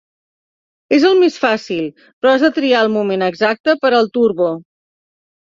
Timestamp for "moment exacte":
2.97-3.79